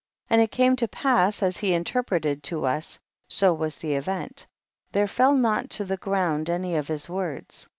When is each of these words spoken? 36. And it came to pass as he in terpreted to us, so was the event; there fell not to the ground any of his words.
36. 0.29 0.33
And 0.33 0.41
it 0.41 0.51
came 0.51 0.75
to 0.77 0.87
pass 0.87 1.43
as 1.43 1.57
he 1.57 1.75
in 1.75 1.83
terpreted 1.83 2.41
to 2.41 2.65
us, 2.65 2.97
so 3.27 3.53
was 3.53 3.77
the 3.77 3.93
event; 3.93 4.47
there 4.93 5.05
fell 5.05 5.35
not 5.35 5.69
to 5.69 5.85
the 5.85 5.95
ground 5.97 6.49
any 6.49 6.75
of 6.75 6.87
his 6.87 7.07
words. 7.07 7.67